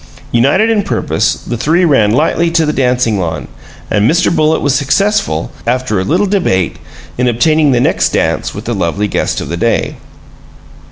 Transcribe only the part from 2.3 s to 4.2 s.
to the dancing lawn, and